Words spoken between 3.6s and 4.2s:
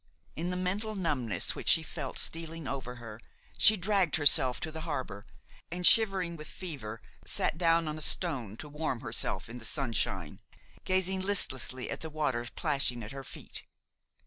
dragged